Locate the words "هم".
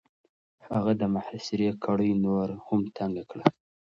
2.65-2.81